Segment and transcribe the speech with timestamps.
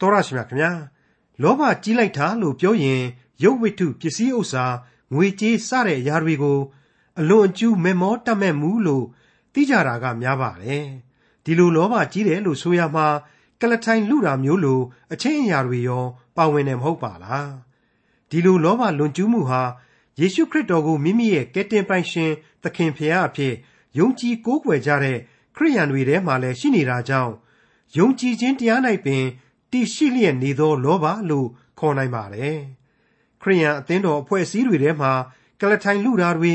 [0.00, 0.72] တော်ရရှိမြခင်ဗျာ
[1.42, 3.02] လောဘကြီးလိုက်တာလို့ပြောရင်
[3.42, 4.64] ရုပ်ဝိတ္ထုပစ္စည်းဥစ္စာ
[5.12, 6.58] ငွေကြေးစတဲ့အရာတွေကို
[7.20, 9.04] အလွန်အကျူးမေမောတတ်မဲ့မှုလို့
[9.52, 10.86] သိကြတာကများပါတယ်
[11.44, 13.06] ဒီလိုလောဘကြီးတယ်လို့ဆိုရမှာ
[13.60, 14.80] ကလထိုင်လူတာမျိုးလို
[15.12, 16.04] အချင်းအရာတွေရော
[16.36, 17.50] ပါဝင်တယ်မဟုတ်ပါလား
[18.30, 19.62] ဒီလိုလောဘလွန်ကျူးမှုဟာ
[20.20, 22.30] ယေရှုခရစ်တော်ကိုမိမိရဲ့ကယ်တင်ပိုင်ရှင်
[22.62, 23.54] သခင်ဖရာအဖြစ်
[23.98, 25.18] ယုံကြည်ကိုးကွယ်ကြတဲ့
[25.56, 27.32] ခရိယန်တွေထဲမှာလည်းရှိနေတာကြောင့်
[27.96, 29.24] ယုံကြည်ခြင်းတရား၌ပင်
[29.72, 31.48] တည်ရှိလျက်နေသော လောဘလို့
[31.78, 32.58] ခေါ်နိုင်ပါတယ်
[33.42, 35.12] ခရိယန်အသင်းတော်အဖွဲ့အစည်းတွေထဲမှာ
[35.60, 36.54] ကလထိုင်လူတာတွေ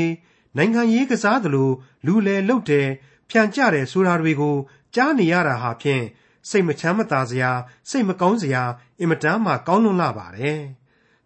[0.56, 1.70] နိုင်ငံရေးကစားသလို
[2.06, 2.88] လူလေလုတ်တယ်
[3.30, 4.56] ဖြန့်ကြတယ်ဆိုတာတွေကို
[4.94, 6.04] ကြားနေရတာဟာဖြင့်
[6.48, 7.50] စိတ်မချမ်းမသာစရာ
[7.90, 8.62] စိတ်မကောင်းစရာ
[9.00, 10.60] အင်မတန်မှကောင်းလွန်းလာပါတယ်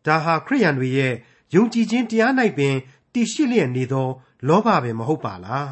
[0.06, 1.14] ဒါဟာခရိယန်တွေရဲ့
[1.54, 2.74] ယုံကြည်ခြင်းတရား၌ပင်
[3.12, 4.08] တည်ရှိလျက်နေသော
[4.48, 5.70] လောဘပင်မဟုတ်ပါလား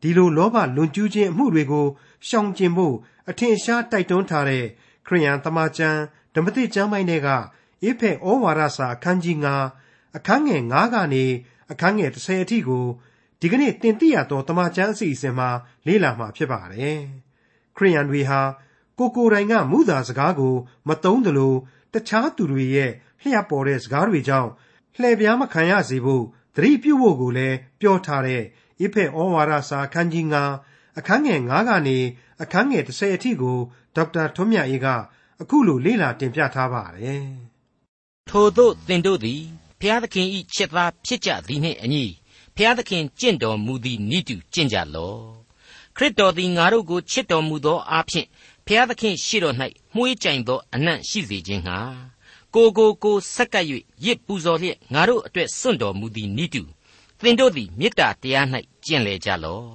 [0.00, 1.86] ဒီလိုလောဘလွန်ကျူးခြင်းအမှုတွေကို
[2.28, 2.94] ရှောင်ကျဉ်ဖို့
[3.30, 4.66] အထင်ရှားတိုက်တွန်းထားတဲ့
[5.10, 6.00] ခရိယန်တမန်ကျမ်း
[6.34, 7.28] ဓမ္မသစ်ကျမ်းပိုင်းတွေက
[7.82, 9.36] အေဖက်ဩဝါဒစာအခန်းကြီး
[9.76, 11.24] 9အခန်းငယ်9ကနေ
[11.70, 12.86] အခန်းငယ်10အထိကို
[13.40, 15.48] ဒီကနေ့တင်ပြရသောတမန်ကျမ်းအစီအစဉ်မှာ
[15.86, 17.00] လေ့လာမှာဖြစ်ပါတယ်
[17.76, 18.40] ခရိယန်တွေဟာ
[18.98, 20.54] ကိုကိုယ်တိုင်ကမူသာစကားကို
[20.88, 21.54] မတုံးသလို
[21.92, 22.90] တခြားသူတွေရဲ့
[23.22, 24.50] လျှက်ပေါ်တဲ့စကားတွေကြောင့်
[24.96, 26.24] လှည့်ပြားမခံရစေဖို့
[26.56, 28.42] သတိပြုဖို့ကိုလည်းပြောထားတဲ့
[28.82, 30.26] ဣဖက်ဩဝါဒစာအခန်းကြီး
[30.62, 31.98] 9အခန်းငယ်9ကနေ
[32.42, 33.58] အခန်းငယ်10အထိကို
[33.96, 34.86] ဒေါက်တာထွန်းမြတ်အေးက
[35.42, 37.24] အခုလိုလေ့လာတင်ပြထားပါတယ်။
[38.28, 39.42] ထို့သို့သင်တို့သည်
[39.80, 42.04] ဘုရားသခင်၏ချစ်သားဖြစ်ကြသည်နှင့်အညီ
[42.54, 45.22] ဘုရားသခင်ကြင့်တော်မူသည်နိတုကြင့်ကြလော့။
[45.96, 48.26] ခရစ်တော်သည်ငါတို့ကိုချစ်တော်မူသောအားဖြင့်
[48.66, 49.56] ဘုရားသခင်ရှေ့တော်၌
[49.94, 51.78] မှုေးကြိုင်သောအနံ့ရှိစေခြင်းငှာ
[52.54, 53.66] ကိုကိုကိုဆက်ကပ်၍
[54.04, 56.62] ရစ်ပူဇော်လျက်ငါတို့အတွက်စွန့်တော်မူသည်နိတု
[57.20, 58.46] သင်တို့သည်မေတ္တာတရား၌
[58.84, 59.68] ကျင့်လေကြလော့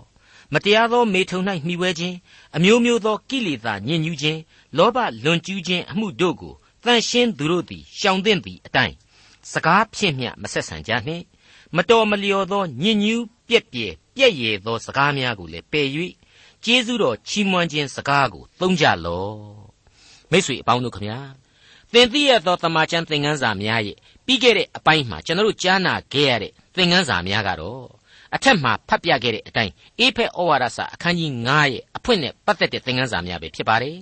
[0.54, 2.18] မတရားသောမေထုံ၌မှီဝဲခြင်း
[2.56, 4.40] အမျိုးမျိုးသောကိလေသာညှဉ်းညူးခြင်း
[4.78, 6.54] လောဘလွန်ကျူးခြင်းအမှုတို့ကို
[6.86, 8.96] တန်ရှင်းသူတို့သည်ရှောင်သင့်သည့်အတိုင်း
[9.52, 11.24] စကားဖြင့်မျှမဆက်ဆံကြနှင့်
[11.76, 15.88] မတော်မလျော်သောညဉ့်ညူးပြက်ပြဲပြက်ရည်သောစကားများကိုလည်းပယ်၍
[16.64, 19.36] ကျေးဇူးတော်ချီးမွမ်းခြင်းစကားကိုသုံးကြလော့
[20.32, 21.20] မိတ်ဆွေအပေါင်းတို့ခမညာ
[21.94, 27.86] သင်သိရသောတမန်ကျန်သင်ခန်းစာများရဲ့ပြီးခဲ့တဲ့အပိုင်းမှာကျွန်တော်တို့ကြားနာခဲ့ရတဲ့သင်ခန်းစာများကတော့
[28.36, 33.98] အထက်မှာဖတ်ပြခဲ့တဲ့အတိုင်းအေဖက်ဩဝါဒစာအခန်းကြီး9ရဲ့အဖွင့်နဲ့ပတ်သက်တဲ့သင်ခန်းစာများပဲဖြစ်ပါတယ်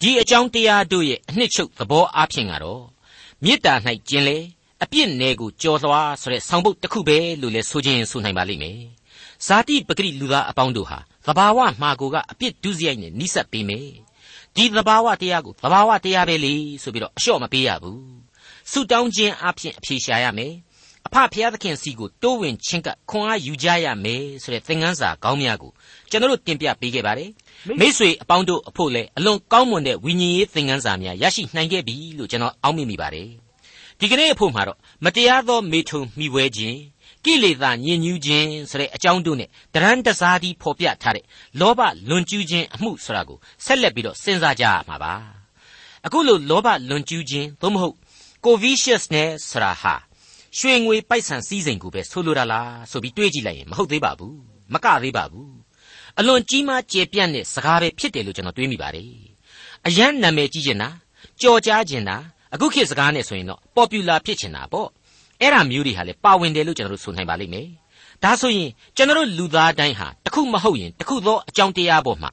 [0.00, 2.84] ဒီအကြောင်းတရားတို့ရဲ့အနှစ်ချုပ်သဘောအားဖြင့်ကတော့
[3.44, 3.74] မေတ္တာ၌
[4.08, 4.38] ကျင်လေ
[4.82, 8.80] အပြစ်နယ်ကိုကြော်လွှားဆိုတဲ့ဆောင်ပုဒ်တစ်ခုပဲလို့လည်းဆိုခြင်းဆိုနိုင်ပါလိမ့်မယ်
[9.46, 13.88] ဇာတိပဂရိလူသားအပေါင်းတို့ဟာသဘာဝမှာကိုကအပြစ်ဒုစရိုက်နဲ့နိစပ်ပေးမယ်
[14.56, 18.02] ဒီသဘာဝတရားကိုသဘာဝတရားပဲလေဆိုပြီးတော့အလျှော့မပေးရဘူး
[18.70, 20.52] ဆုတောင်းခြင်းအပြင်အဖြေရှာရမယ်
[21.08, 25.70] အဖဖျားသခင်စီကိုတိုးဝင်ချင်းကခွန်အားယူကြရမယ်ဆိုတဲ့သင်ခန်းစာကောင်းများကို
[26.10, 27.30] ကျွန်တော်တို့တင်ပြပေးခဲ့ပါတယ်
[27.80, 33.28] မိษွေအပေါင်းတို့အဖို့လည်းအလွန်ကောင်းမွန်တဲ့ဝိညာဉ်ရေးသင်ခန်းစာများရရှိနိုင်ခဲ့ပြီလို့ကျွန်တော်အောက်မေ့မိပါတယ်
[33.98, 36.78] ဒီကနေ့အဖို့မှာတော့မတရားသောမေထုံမိဝဲခြင်း
[37.24, 41.24] ကိလေသာညင်ညူးခြင်းဆိုတဲ့အကြောင်းတို့နဲ့တရန်တစားဒီဖော်ပြထားတဲ့
[41.60, 45.12] လောဘလွန်ကျူးခြင်းအမှုဆိုတာကိုဆက်လက်ပြီးတော့စဉ်းစားကြရမှာပါ
[46.06, 47.96] အခုလိုလောဘလွန်ကျူးခြင်းသို့မဟုတ်
[48.44, 50.07] covetousness ဆိုတာဟာ
[50.56, 54.36] ရွှေငွေပိုက်ဆံစည်းစိမ်ကိုပဲဆိုလိုတာလားဆိုပြီးတွေးကြည့်လိုက်ရင်မဟုတ်သေးပါဘူး
[54.72, 55.52] မကသေးပါဘူး
[56.18, 59.10] အလွန်ကြီးမားကျယ်ပြန့်တဲ့စကားပဲဖြစ်တယ်လို့ကျွန်တော်တွေးမိပါတယ်
[59.86, 60.88] အရန်နာမည်ကြီးကျင်တာ
[61.40, 62.16] ကြော်ကြားကျင်တာ
[62.54, 64.88] အခုခေတ်စကားနဲ့ဆိုရင်တော့ popular ဖြစ်ချင်တာပေါ့
[65.40, 67.68] အဲ့ဒါမျိုးတွေဟာလေပါဝင်တယ်လို့ကျွန်တော်တို့ဆိုနိုင်ပါလိမ့်မယ်
[68.24, 72.30] ဒါဆိုရင်ကျွန်တော်လူသားတိုင်းဟာတခုမဟုတ်ရင်တခုသောအကြောင်းတရားပေါ်မှာ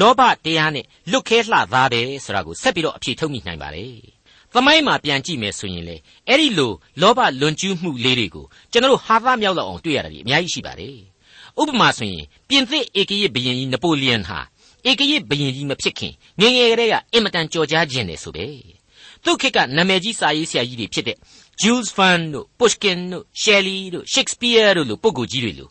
[0.00, 4.15] လောဘတရားနဲ့လွတ်ခဲလှသားတယ်ဆိုတာကိုဆက်ပြီးတော့အဖြေထုတ်မိနိုင်ပါတယ်
[4.54, 5.96] သမိုင်းမှာပြန်ကြည့်မယ်ဆိုရင်လေ
[6.28, 10.96] အဲ့ဒီလိုလောဘလွန်ကျူးမှုလေးတွေကိုကျွန်တော်တို့ဟာသမြောက်လောက်အောင်တွေ့ရတာဒီအများကြီးရှိပါတယ်
[11.60, 14.38] ဥပမာဆိုရင်ပြင်သစ်ဧကရာဘုရင်ကြီးနပိုလီယန်ဟာ
[14.88, 18.46] ဧကရာဘုရင်ကြီးမဖြစ်ခင်ငငယ်ကလေးကအင်မတန်ကြော်ကြားခြင်းတယ်ဆိုပဲ
[19.24, 21.16] သူ့ခေတ်ကနာမည်ကြီးစာရေးဆရာကြီးတွေဖြစ်တဲ့
[21.60, 25.68] Jules Verne တို့ Pushkin တို့ Shelley တို့ Shakespeare တို့လိုပုဂ္ဂိုလ်ကြီးတွေလို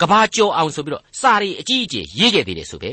[0.00, 2.92] ကဘာကြော်အောင်ဆိုပြီးတော့စာရီအကြီးအကျယ်ရေးခဲ့သေးတယ်ဆိုပဲ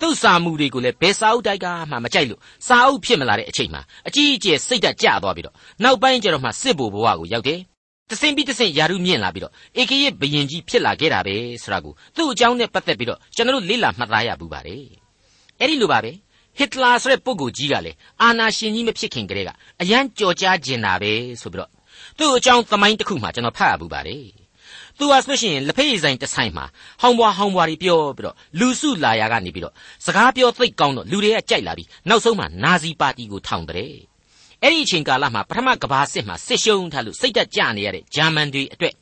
[0.00, 5.54] သူ့စာမှုတွေကိုလည်းဘယ်စာအုပ်တိုက်ကမှမကြိုက်လို့စာအုပ်ဖြစ်မလာတဲ့အချိန်မှာအကြီးအကျယ်စိတ်ဓာတ်ကျသွားပြီးတော့
[5.84, 7.60] နောက်ပိုင်းကျတော့မှစစ်ဘိုလ်ဘဝကိုရောက်တယ်
[8.10, 14.84] တဆင်ပြီးတဆင်ယာရုမြင့်လာပြီးတော့ဧကရဲ့ဘယင်ကြီးဖြစ်လာခဲ့တာပဲဆိုတာကိုသူ့အကြောင်းနဲ့ပတ်သက်ပြီးတော့ကျွန်တော်တို့လေ့လာမှတ်သားရဘူးပါတယ်
[15.60, 16.12] အဲ့ဒီလိုပါပဲ
[16.58, 19.50] ဟစ်တလာဆိုတဲ့ပုဂ္ဂိုလ်ကြီးကလည်းအာနာရှင်ကြီးမဖြစ်ခင်ကတည်းက
[19.82, 21.70] အရန်ကြော်ကြားကျင်တာပဲဆိုပြီးတော့
[22.18, 24.24] သူ့အကြောင်းသမိုင်းတစ်ခုမှကျွန်တော်ဖတ်ရဘူးပါတယ်
[24.98, 26.64] သူဟာဆိုရှင်လက်ဖက်ရည်ဆိုင်တစ်ဆိုင်မှာ
[27.00, 33.94] ဟောင်းဘွားဟောင်းဘွားတွေပြောပြီးတော့လူစုလာရာကနေပြီးတော့စကားပြောသိပ်ကောင်းတော့လူတွေကကြိုက်လာပြီးနောက်ဆုံးမှာနာဇီပါတီကိုထောင်တယ်
[34.62, 38.94] အဲ့ဒီအချိန်ကာလမှာပထမကဘာစစ်မှာစစ်ရှုံးထားလို့စိတ်တက်ကြနေရတဲ့ဂျာမန်တွေအတွက်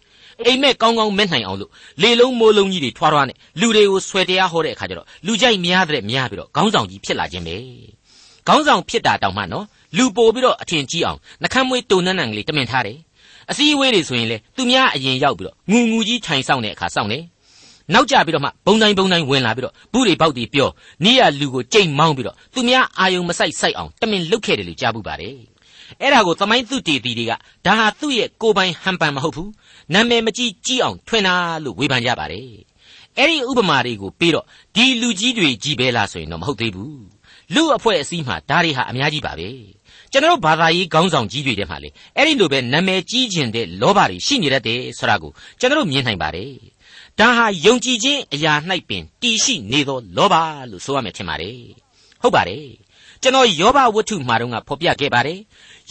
[0.46, 1.70] အိမ်မက်ကောင်းကောင်းမဲ့နိုင်အောင်လို့
[2.02, 7.56] လေလုံးမိုးလုံးကြီးတွေထွားထွားနဲ့လူတွေကိုဆွဲတရားဟောတဲ့အခါကျတော့လူကြိုက်များတဲ့များပြီးတော့ခေါင်းဆောင်ကြီးဖြစ်လာခြင်းပဲ
[8.49, 9.67] ခေါင်းဆောင်ဖြစ်တာတောင်မှနော်
[9.97, 12.99] လူပို့ပြီးတော့အထင်ကြီးအောင်နှခမ်းမွေးတုံနန်းနန်းကလေးတမင်ထားတယ်
[13.50, 17.25] အစည်းအဝေးတွေဆိုရင်လေသူများအရင်ရောက်ပြီးတော့ငူငူကြီးထိုင်ဆောင်တဲ့အခါဆောင်တယ်
[17.93, 20.69] နောက်ကြပြီးတော့မှဘုံတိုင်းဘုံတိုင်းဝင်လာပြီးတော့ဘူးတွေပေါက်တွေပြော
[21.05, 25.37] နီးရလူကိုကြိတ်မောင်းပြီးတော့သူများအာယုံမဆိုင်ဆိုင်အောင်တမင်လုတ်ခဲ့တယ်လို့ကြားဘူးပါတယ်
[26.00, 27.32] အဲ့ဒါကိုသမိုင်းသူတေတီတွေက
[27.67, 29.50] ဒါဟာသူ့ရဲ့ကိုပိုင်ဟန်ပန်မဟုတ်ဘူး
[29.94, 32.49] နာမည်မကြီးကြီးအောင်ထွင်တာလို့ဝေဖန်ကြပါတယ်
[33.19, 34.44] အဲ့ဒီဥပမာတွေကိုပြီးတော့
[34.75, 37.02] ဒီလူကြီးတွေကြီးပဲလားဆိုရင်တော့မဟုတ်သေးဘူး
[37.55, 39.49] လူအဖွဲ့အစည်းမှာဒါတွေဟာအများကြီးပါပဲ
[40.14, 46.52] ကျွန်တော်ဘာသာရေးခေါင်းဆောင်ကြီးတွေထဲမှာလေအဲ့ဒီလိုပဲနာမည်ကြီးခြင်းတဲ့လောဘတွေရှိနေတတ်တယ်ဆိုတာကိုကျွန်တော်မြင်နိုင်ပါတယ်
[47.19, 48.52] ဒါဟာယုံကြည်ခြင်းအရာ၌
[48.88, 50.34] ပင်တည်ရှိနေသောလောဘ
[50.70, 51.58] လို့ဆိုရမယ်ထင်ပါတယ်
[52.22, 52.66] ဟုတ်ပါတယ်
[53.22, 55.38] ကျွန်တော်ယောဘဝတ္ထုမှာတော့ဖော်ပြခဲ့ပါတယ်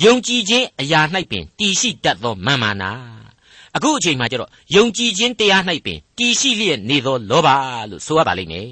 [0.03, 2.91] ယုံကြည်ခြင်းအရာ၌ပင်တည်ရှိတတ်သောမာမာနာ
[3.75, 7.49] အခုအချိန်မှာကျတော့ယုံကြည်ခြင်းတရား၌ပင်တည်ရှိလျက်နေသောလောဘ
[7.89, 8.69] လို့ဆိုရပါလိမ့်မယ်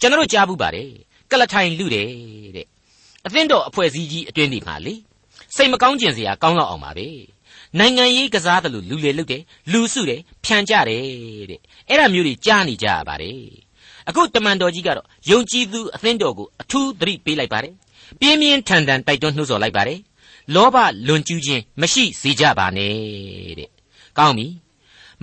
[0.00, 0.90] ကျွန်တော်ကြားဘူးပါတယ်
[1.30, 2.08] ကလထိုင်လူတယ်
[2.56, 2.66] တဲ့
[3.26, 4.94] အသင်းတော်အဖွဲ့အစည်းကြီးအတွင်းဒီမှာလေ
[5.56, 7.08] စိတ်မကောင်းကျင်စရာကောင်းတော့အောင်ပါပဲ
[7.78, 9.42] နိုင်ငံရေးကစားတယ်လို့လူလေလုတ်တယ်
[9.72, 11.02] လူစုတယ်ဖြန်ကြတယ်
[11.50, 13.40] တဲ့အဲ့ဒါမျိုးတွေကြားနေကြရပါတယ်
[14.08, 17.74] အခုတမန်တော်ကြီးကတော့ယုံကြည်သူအသင်းတော်ကိုအထူးသတိပေးလိုက်ပါတယ်
[18.20, 20.00] ပြင်းပြင်းထန်ထန်တိုက်တွန်းနှိုးဆော်လိုက်ပါတယ်
[20.54, 20.76] လောဘ
[21.08, 22.94] လွန်ကျူးခြင်းမရှိစေကြပါနဲ့
[23.58, 23.70] တဲ့
[24.18, 24.46] ကောင်းပြီ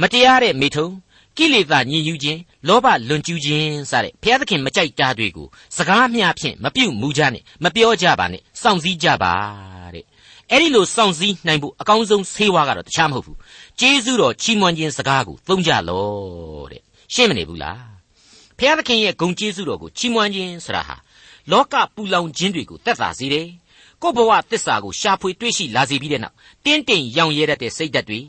[0.02, 0.88] မတရားတဲ့မိထုံ
[1.38, 5.48] ကိလေသာညှဉ်းယူခြင်းလောဘလွန်ကျူးခြင်းစတဲ့ဘုရားသခင်မကြိုက်တာတွေကို
[5.78, 9.34] စကားမျှဖြင့်မပြုတ်မူကြနဲ့မပြောကြပါနဲ့စောင့်စည်းကြပါ
[9.94, 10.06] တဲ့
[10.50, 13.38] အဲ့ဒီလိုစောင့်စည်းနိုင်ဖို့အကောင်းဆုံးဆေးဝါးကတော့တခြားမဟုတ်ဘူး
[13.80, 16.06] ကျေးဇူးတော်ချီးမွမ်းခြင်းစကားကိုသုံးကြလော
[16.72, 16.82] တဲ့
[17.14, 17.82] ရှင်းမနေဘူးလား
[18.58, 20.96] ဘုရားသခင်ရဲ့ဂုဏ်ကျေးဇူးတော်ကိုချီးမွမ်းခြင်းဆိုတာဟာ
[21.52, 23.48] လောကပူလောင်ခြင်းတွေကိုတက်တာစေတယ်
[24.02, 28.20] ကိုယ့်ဘဝတစ္ဆာကိုရှာဖွေတွေ့ရှိလာစေပြီးတဲ့နောက်တင်းတိမ်ရောင်ရဲတတ်တဲ့စိတ်ဓာတ်တွေ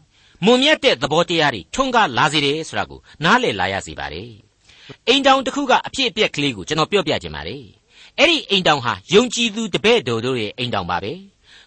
[0.45, 4.31] မွန်မြတ်တဲ့သဘောတရားတွေထွန်းကားလာစေတယ်ဆိုတာကိုနားလည်လာရစေပါတယ်
[5.09, 7.65] အိမ်တောင်တစ်ခုကအဖြစ်အပျက်ကလေးကိုကျွန်တော်ပြောပြခြင်းပါတယ်
[8.19, 11.13] အဲ့ဒီအိမ်တောင်ဟာယုံကြည်သူတပည့်တော်တို့ရဲ့အိမ်တောင်ပါပဲ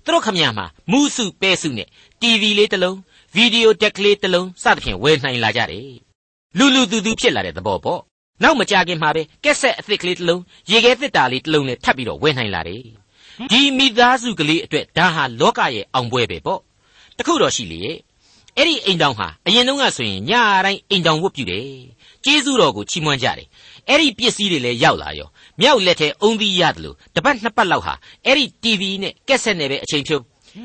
[0.03, 1.87] သူတို့ခမရမှာမူးစုပဲစုနဲ့
[2.21, 2.97] TV လေးတစ်လုံး
[3.35, 5.89] ဗီဒီယိုဒက်ကလေးတစ်လုံးစသဖြင့်ဝယ်နိုင်လာကြတယ်
[6.57, 8.01] လူလူသူသူဖြစ်လာတဲ့သဘောပေါ့
[8.43, 10.41] နောက်မကြခင်မှာပဲကက်ဆက်အသစ်ကလေးတစ်လုံး
[10.71, 12.83] ရေခဲသစ်တာလေးတစ်လုံးနဲ့ထပ်ပြီးတော့ဝယ်နိုင်လာတယ်
[13.51, 16.59] ဒီမိသားစုကလေးအတွက်ဒါဟာလောကရဲ့အောင်ပွဲပဲပေါ့
[17.17, 17.97] တခုတော့ရှိလေရဲ့
[18.57, 20.31] အဲ့ဒီအိမ်တောင်ဟာအရင်တုန်းကဆိုရင်ည
[20.65, 21.65] တိုင်းအိမ်တောင်ဝတ်ပြုတယ်
[22.25, 23.47] ကျေးဇူးတော်ကိုချီးမွမ်းကြတယ်
[23.89, 25.29] အဲ့ဒီပစ္စည်းတွေလည်းရောက်လာရော
[25.61, 27.93] မြောက်လက်ထဲအုံသီးရတယ်လို့တပတ်နှစ်ပတ်လောက်ဟာ
[28.25, 30.23] အဲ့ဒီ TV နဲ့ကက်ဆက်နဲ့ပဲအချိန်ဖြုတ်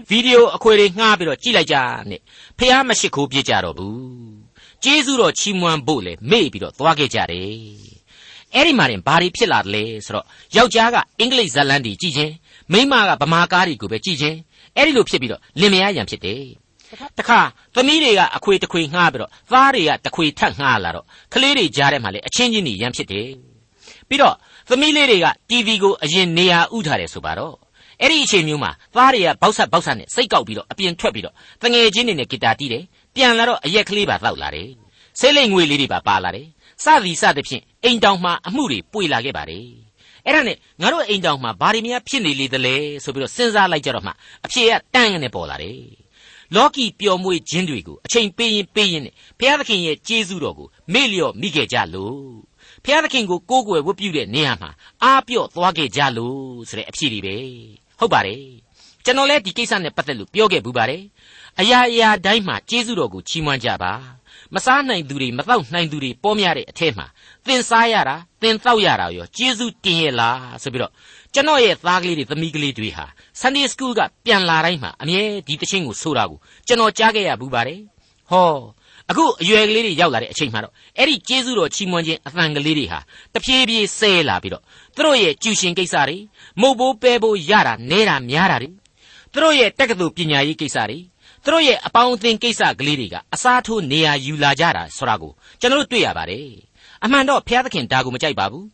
[0.09, 1.77] ဗီဒီယိုအခွေတွေငှားပြီးတော့ကြည့်လိုက်ကြ
[2.11, 2.21] နဲ့
[2.59, 3.97] ဖះမရှိခိုးပြကြတော့ဘူး
[4.85, 7.93] ကျေးဇူးတော်ချီးမွမ်းဖို့လေမေ့ပြီးတော့သွားခဲ့ကြတယ်
[8.55, 12.33] အဲ့ဒီမှာရင်ဘာတွေဖြစ်လာတယ်လဲဆိုတော့ယောက်ျားကအင်္ဂလိပ်ဇာတ်လမ်းတွေကြည့်ခြင်း
[12.73, 14.39] မိန်းမကဗမာကားတွေကိုပဲကြည့်ခြင်း
[14.77, 16.43] အဲ့ဒီလိုဖြစ်ပြီးတော့လင်မယားရံဖြစ်တယ်
[17.19, 17.41] တခါ
[17.75, 23.29] သမီးတွေကအခွေတခွေငှားပြီးတော့သားတွေကတခွေထပ်ငှားလာတော့ကလေးတွေကြားထဲမှာလည်းအချင်းချင်းတွေရန်ဖြစ်တယ်
[24.09, 24.35] ပြီးတော့
[24.69, 27.55] သမီးလေးတွေက TV ကိုအရင်နေရာဥထားတယ်ဆိုပါတော့
[28.01, 32.85] အဲ့ဒီအချိန်မျိုးမှာသားတွေကဘောက်ဆက်ဘောက်ဆက်နဲ့စိတ်ကောက်ပြီးတော့အပြင်ထွက်ပြီးတော့တငယ်ချင်းတွေနဲ့ဂီတာတီးတယ်
[33.15, 34.69] ပြန်လာတော့အရက်ကလေးပါတောက်လာတယ်
[35.21, 36.47] ဆေးလိမ်ငွေလေးတွေပါပါလာတယ်
[36.85, 39.67] စသည်စသဖြင့်အိမ်တောင်မှာအမှုတွေပွေလာခဲ့ပါတယ်
[40.27, 42.75] အဲ့ဒါနဲ့ငါတို့အိမ်တောင်မှာဘာတွေများဖြစ်နေလေသလဲ
[43.05, 44.13] ဆိုပြီးတော့စဉ်းစားလိုက်ကြတော့မှ
[44.45, 46.02] အဖြေကတန်းကနေပေါ်လာတယ်
[46.55, 52.17] လောကီပျော်မွေ့ခြင်းတွေကိုအချိန်ပေးရင်ပေးရင်နဲ့ဘုရားသခင်ရဲ့ကျေးဇူးတော်ကိုမေ့လျော့မိခဲ့ကြလို့
[52.85, 54.71] ဘုရားသခင်ကိုကိုးကွယ်ဝတ်ပြုတဲ့နေရာမှာ
[55.03, 56.39] အားပြော့သွားခဲ့ကြလို့
[56.69, 57.37] ဆိုတဲ့အဖြစ်တွေပဲ
[57.99, 58.45] ဟုတ်ပါတယ်
[59.05, 61.03] ကျွန်တော်လည်းဒီကိစ္စနဲ့ပတ်သက်လို့ပြောခဲ့ဘူးပါတယ်
[61.61, 63.93] အရာအရာတိုင်းမှာကျေးဇူးတော်ကိုချီးမွမ်းကြပါ
[64.55, 67.07] မစားနိုင်သူတွေမတော့နိုင်သူတွေပေါ်များတဲ့အထက်မှာ
[67.47, 70.93] သင်စားရတာသင်တောက်ရတာရောကျေးဇူးတင်ရဲ့လားဆိုပြီးတော့
[71.35, 73.05] ကျွန်တော်ရဲ့သားကလေးတွေသမီးကလေးတွေဟာ
[73.41, 77.81] Sunday School ကပြန်လာတိုင်းမှာအမြဲဒီတခြင်းကိုဆိုတာကိုကျွန်တော်ကြားခဲ့ရဘူးပါတယ်
[78.31, 78.49] ဟော
[79.11, 82.99] အခုအရွယ်ကလေးတွေရောက်လာတဲ့အချိန်မှာတော့အဲ့ဒီကျေးဇူးတော်ချီးမွမ်းခြင်းအသံကလေးတွေဟာ
[83.35, 84.63] တဖြည်းဖြည်းဆဲလာပြီးတော့
[84.95, 86.17] သူတို့ရဲ့ကျူရှင်ကိစ္စတွေ
[86.61, 88.71] မုတ်ဘိုးပဲဘိုးရတာနဲတာများတာတွေ
[89.33, 90.99] သူတို့ရဲ့တက္ကသိုလ်ပညာရေးကိစ္စတွေ
[91.45, 96.47] သူတို့ရဲ့အပေါင်းအသင်းကိစ္စကလေးတွေကအစားထိုးနေရာယူလာကြတာဆိုတာကိုကျွန်တော်တို့တွေ့ရပါတယ်
[97.05, 98.67] အမှန်တော့ဘုရားသခင်ဒါကိုမကြိုက်ပါဘူး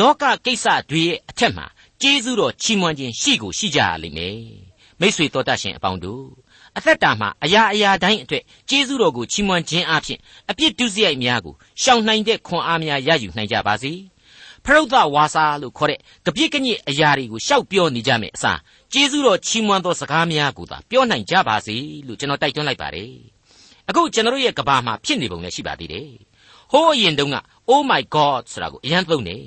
[0.00, 1.66] လောကကိစ္စတွေရဲ့အထက်မှာ
[2.02, 4.38] ကျေးဇူးတော်ချီးမွမ်းခြင်းရှိကိုရှိကြရလိမ့်မယ်
[5.00, 6.24] မိษွေတော်တတ်ရှင်အပေါင်းတို့
[6.76, 10.18] အသက်တာမှာအရာအရာတိုင်းအတွက်ကျေးဇူးတော်ကိုချီးမွမ်းခြင်းအပြင်
[10.50, 13.92] အပြစ်ဒုစရိုက်များကိုရှောင်နိုင်တဲ့ခွန်အားများရယူနိုင်ကြပါစေ
[14.64, 18.58] ဖရုဒ္ဓဝါစာလို့ခေါ်တဲ့ကပြစ်ကညစ်အရာတွေကိုရှောက်ပြောနေကြမယ်အစား
[18.92, 21.76] ကျေးဇူးတော်ချီးမွမ်းသောစကားများကိုသာပြောနိုင်ကြပါစေ
[22.06, 23.12] လို့ကျွန်တော်တိုက်တွန်းလိုက်ပါတယ်
[23.88, 26.10] အခုကျွန်တော်ရဲ့ကဘာမှာဖြစ်နေပုံလည်းရှိပါသေးတယ်
[26.72, 27.36] ဟိုးအရင်တုန်းက
[27.70, 29.44] Oh my God ဆိုတာကိုအရင်သုံးတယ်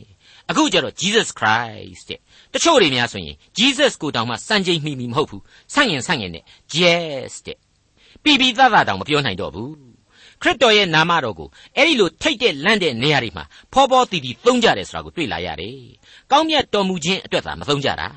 [0.51, 2.19] အခုကျတော့ Jesus Christ တဲ့
[2.53, 5.43] တချို့တွေများဆိုရင် Jesus ကိုတောင်မှစံချိန်မိမိမဟုတ်ဘူး
[5.73, 6.43] ဆန့်ရင်ဆန့်ရင်နဲ့
[6.79, 7.57] Yes တဲ့
[8.23, 9.71] ပြီးပြီးသားသားတောင်မပြောနိုင်တော့ဘူး
[10.41, 15.77] ခရစ်တော်ရဲ့နာမတော်ကိုအဲ့ဒီလိုထိတ်တဲ့လန့်တဲ့နေရာတွေမှာဖောဖောတီတီသုံးကြတယ်ဆိုတာကိုတွေ့လာရတယ်။
[16.31, 18.07] ကောင်းမြတ်တော်မူခြင်းအတွက်သာမသုံးကြတာ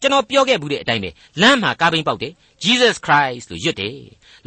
[0.00, 1.10] ကျွန်တော်ပြောခဲ့ဘူးတဲ့အတိုင်းပဲ
[1.40, 2.32] လမ်းမှာကားဘိန်းပေါက်တယ်
[2.64, 3.98] Jesus Christ လို့ရွတ်တယ်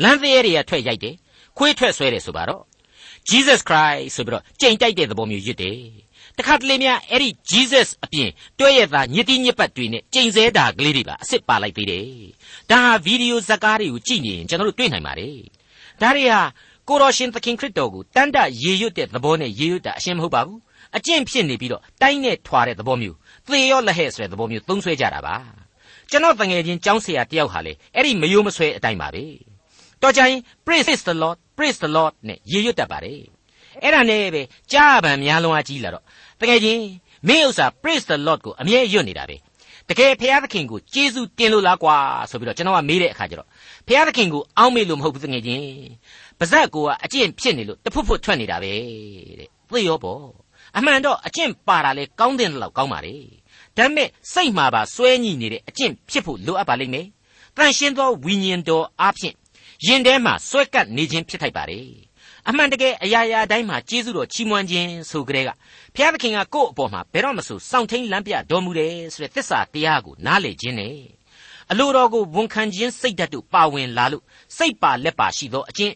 [0.04, 1.16] လမ်းသေးတွေကထွက်ရိုက်တယ်
[1.58, 2.64] ခွေးထွက်ဆွဲတယ်ဆိုပါတော့
[3.30, 5.80] Jesus Christ ဆိုပြီးတော့ကြိမ်တိုက်တဲ့သဘောမျိုးရွတ်တယ်
[6.38, 8.30] တခါတလေများအဲ့ဒီ Jesus အပြင်
[8.60, 12.06] တွဲရသားညစ်တိညစ်ပတ်တွေနဲ့ကြိမ်စဲတာကလေးတွေပါအစ်စ်ပါလိုက်သေးတယ်
[12.72, 15.38] ဒါဟာဗီဒီယိုဇာတ်ကားတွေကိုကြည့်နေရင်ကျွန်တော်တို့တွေ့နိုင်ပါတယ်
[16.02, 16.42] ဒါတွေဟာ
[16.88, 20.60] ကိုတော်ရှင်သခင်ခရစ်တော်ကိုတန်တရေရွတ်တဲ့သဘောနဲ့ရေရွတ်တာအရှင်းမဟုတ်ပါဘူး
[20.98, 25.36] အကျင့်ဖြစ်နေပြီးတော့တိုင်းနဲ့ထွာတဲ့သဘောမျိုးသေရောလက်ဟဲ့ဆိုတဲ့သဘောမျိုးသုံးဆွဲကြတာပါ
[26.10, 29.26] ကျွန်တော်တငယ်ချင်းကျောင်းဆရာတယောက်ဟာလေအဲ့ဒီမယိုးမဆွဲအတိုင်းပါပဲ
[30.02, 33.22] တော်ကြရင် praise the lord praise the lord နဲ့ရေရွတ်တတ်ပါတယ်
[33.84, 34.42] အဲ့ဒါနဲ့ပဲ
[34.72, 36.04] ကြားပံများလုံးအကြီးလာတော့
[36.42, 36.84] တကယ်ချင်း
[37.28, 39.38] မင်းဥစ္စာ praise the lord ကိုအမြဲရွတ်နေတာပဲ
[39.90, 41.96] တကယ်ဖျားသခင်ကိုကျေးဇူးတင်လို့လားကွာ
[42.30, 43.48] ဆိုပြီးတော့ကျွန်တော်ကမေးတဲ့အခါကျတော့
[43.88, 45.66] ဖျားသခင်ကိုအောင်းမေလို့မဟုတ်ဘူးတကယ်ချင်း
[46.40, 48.72] ပါဇက်ကိုကအကျင့်ဖြစ်နေလို့တဖွတ်ဖွတ်ထွက်နေတာပဲ
[49.40, 50.22] တဲ့သိရောပေါ့
[50.78, 53.16] အမှန်တော့အကျင့်ပါတာလေကောင်းတဲ့လောက်ကောင်းပါလေ
[53.78, 57.08] ဒါပေမဲ့စိတ်မှာပါစွဲညှိနေတဲ့အကျင့်ဖြစ်ဖို့လိုအပ်ပါလိမ့်မယ်
[57.58, 59.36] တန်ရှင်းသောဝိညာဉ်တော်အားဖြင့်
[59.86, 61.80] ယင်ထဲမှာစွဲကပ်နေခြင်းဖြစ်ထိုက်ပါလေ
[62.50, 65.50] အမှန်တကယ်အရာရာတိုင်းမှာကျေးဇူးတော်ချီးမွမ်းခြင်းဆိုကြတဲ့က
[65.96, 70.98] ဘုရားသခင်ကကိုယ့်အပေါ်မှာဘယ်တော့မှဆိုစောင့်ထိန်လမ်းပြတော်မူတယ်ဆိုတဲ့သစ္စာတရားကိုနားလေခြင်းနဲ့
[71.72, 74.24] အလိုတော်ကိုဝန်ခံခြင်းစိတ်ဓာတ်တို့ပါဝင်လာလို့
[74.58, 75.94] စိတ်ပါလက်ပါရှိသောအကျင့်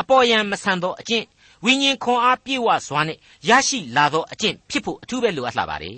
[0.00, 1.24] အပေါ်ယံမဆန်သောအကျင့်
[1.64, 5.96] ဝိညာဉ်ခွန်အားပြည့်ဝစွာနဲ့ရရှိလာသောအကျင့်ဖြစ်ဖို့အထူးပဲလိုအပ်လာပါတယ်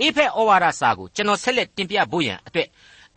[0.00, 2.68] အေဖက်ဩဝါဒစာကိုကျွန်တော်ဆက်လက်တင်ပြဖို့ရန်အတွက်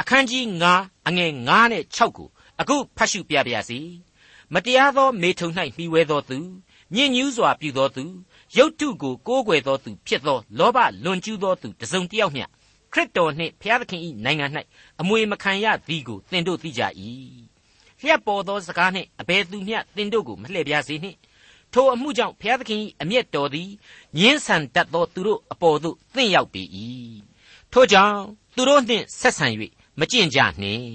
[0.02, 0.44] အခန်းကြီး
[0.78, 2.28] 9အငယ်9နဲ့6ကို
[2.62, 3.80] အခုဖတ်ရှုပြပါရစေ
[4.53, 6.38] မတရားသောမေထုံ၌မှီဝဲသောသူ
[6.96, 8.03] ညဉ့်ညူးစွာပြုသောသူ
[8.58, 12.46] ရုတ်တုကိုကိုးကွယ်သောသူဖြစ်သောလောဘလွန်ကျူးသောသူတစုံတစ်ယောက်မျှ
[12.94, 14.46] ခရစ်တော်နှင့်ဘုရားသခင်၏နိုင်ငံ၌
[15.01, 16.82] အမွေမခံရသည်ကိုသင်တို့သိကြ၏
[18.01, 21.18] လျှက်ပေါ်သောစကားနှင့်အဘယ်သူမျှသင်တို့ကိုမလှည့်ပြားစေနှင့်
[21.74, 23.70] ထိုအမှုကြောင့်ဘုရားသခင်၏အမျက်တော်သည်
[24.20, 26.63] ညင်းဆန်တတ်သောသူတို့အပေါ်သို့သင့်ရောက်ပေ၏
[27.74, 28.20] ထို့ကြောင့်
[28.56, 29.48] သူတို့နှင့်ဆက်ဆံ၍
[30.00, 30.89] မကြင့်ကြနှင့်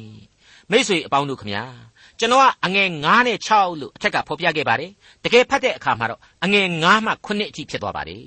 [0.71, 1.65] မိတ်ဆွေအပေါင်းတို့ခမညာ
[2.19, 4.91] ကျွန်တော်ကအငယ်9နဲ့6လို့အထက်ကဖော်ပြခဲ့ပါတယ်
[5.25, 8.25] တကယ်ဖတ်တဲ့အခါမှာတော့အငယ်9မှ9အထိဖြစ်သွားပါတယ်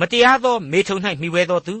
[0.00, 1.74] မတရားသောမေထုံ၌မိဝဲသောသူ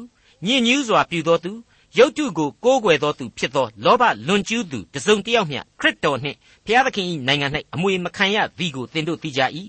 [0.46, 1.52] ညဉ့်ညူးစွာပြုသောသူ
[1.98, 9.40] ရုတ်တုကိုကိုးကွယ်သောသူဖြစ်သောလောဘလွန်ကျူးသူတစုံတစ်ယောက်မျှခရစ်တော်နှင့်ဘုရားသခင်၏နိုင်ငံ၌အမွေမခံရသည်ကိုသင်တို့သိကြ၏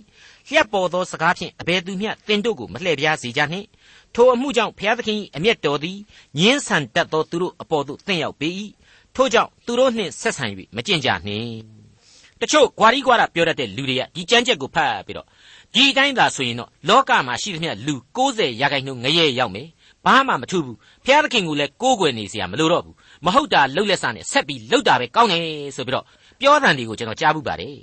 [0.49, 3.67] လျှက်ပေါ်သောစကားဖြင့်အဘယ်သူမျှသင်တို့ကိုမလှည့်ပြားစေကြနှင့်
[4.15, 5.97] ထိုအမှုကြောင့်ဘုရားသခင်၏အမျက်တော်သည်
[6.39, 8.49] ညင်းဆန်တတ်သောသူတို့အပေါ်သို့သင်ရောက်ပေ၏
[9.15, 11.81] ထို့ကြောင့်သူတို့နှင့်ဆက်ဆံ၍မကျင့်ကြနှင့်
[12.41, 15.27] တချို့ဂွာရီဂွာရပြောတတ်တဲ့လူတွေကဒီကြမ်းချက်ကိုဖတ်ပြီးတော့
[15.73, 19.67] ဒီအတိုင်းသာဆိုရင်တော့လောကမှာရှိသမျှလူ90ရာခိုင်နှုန်းငရဲရောက်မယ်
[20.05, 25.43] ဘာမှမထူးဘူးဖျားသခင်ကလည်းကိုးကွယ်နေစရာမလိုတော့ဘူးမဟုတ်တာလှုပ်လက်စနဲ့ဆက်ပြီးလှုပ်တာပဲကောင်းတယ်
[25.75, 26.05] ဆိုပြီးတော့
[26.39, 27.77] ပြောတဲ့တွေကိုကျွန်တော်ကြားဘူးပါတယ်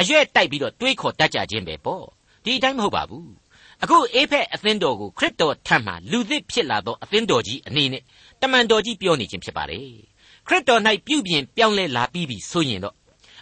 [0.00, 2.04] အရွက်တိုက်ပြီးတော့တွေးခေါ်တတ်ကြခြင်းပဲပေါ့
[2.44, 3.28] ဒီအတိုင်းမဟုတ်ပါဘူး
[3.82, 8.02] အခုအေဖက်အသင်းတော်ကိုခရစ်တော်ထံမှလူသစ်ဖြစ်လာသောအသင်းတော်ကြီးအနေနဲ့
[8.40, 9.88] တမန်တော်ကြီးပြောနေခြင်းဖြစ်ပါတယ်
[10.46, 12.94] ခရစ်တော်၌ပြုပြင်ပြောင်းလဲလာပြီးပြီဆိုရင်တော့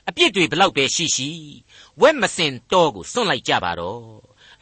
[0.08, 1.28] အပြစ်တွေဘလောက်ပဲရှိရှိ
[2.00, 4.02] ဝက်မစင်တော်ကိုစွန့်လိုက်ကြပါတော့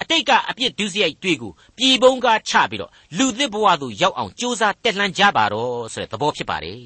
[0.01, 6.81] အတိတ်ကအပြစ်ဒုစရိုက်တွေကိုပြည်ပုံးကားချပြီးတော့လူသစ်ဘဝသို့ရောက်အောင်ကြိုးစားတက်လှမ်းကြပါတော့ဆိုတဲ့သဘောဖြစ်ပါတယ်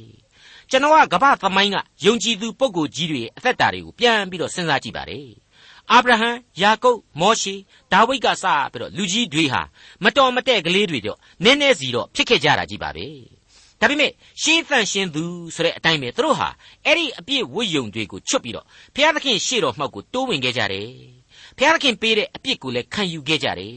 [0.71, 5.27] ကျွန်တော်ကကမ္ဘာသမိုင်းကယုံကြည်သူပုဂ္ဂိုလ်ကြီးတွေရဲ့အသက်တာတွေကိုပြန်ပြီးတော့စဉ်းစားကြည့်ပါတယ်
[5.93, 7.55] အာဗြဟံယာကုပ်မောရှေ
[7.93, 9.63] ဒါဝိဒ်ကစပြီးတော့လူကြီးတွေဟာ
[10.05, 13.36] မတော်မတဲ့ကလေးတွေတော့နည်းနည်းစီတော့ဖြစ်ခဲ့ကြတာကြီးပါပဲ
[13.81, 14.11] ဒါပေမဲ့
[14.43, 16.49] ရှေးသန့်ရှင်းသူဆိုတဲ့အတိုင်းပဲသူတို့ဟာ
[16.87, 20.91] အဲ့ဒီအပြည့်ဝိယုံတွေကိုချွတ်ပြီးတော့ဘုရားသခင်ရှေ့တော်မှောက်ကိုတိုးဝင်ခဲ့ကြတယ်
[21.57, 23.77] ဘုရားသခင်ပေးတဲ့အပြစ်ကိုလည်းခံယူခဲ့ကြတယ်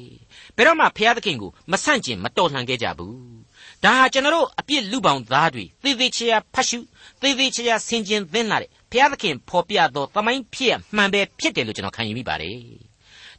[0.55, 3.39] ဘယ်တော့မှဘုရားသခင်ကိုမဆန့်ကျင်မတော်လှန်ခဲ့ကြဘူး
[3.83, 6.79] ဒါဟာကျွန်တော်တို့အပြစ်လူပောင်သားတွေသေသေးချာချာဖတ်ရှု
[7.21, 12.57] သေသေးချာချာဆင်ခြင်သင်လာတဲ့ဘုရားသခင်ဖော်ပြသောသမိုင်းဖြစ်မှန်ပဲဖြစ်တယ်လို့ကျွန်တော်ခံယူမိပါတယ်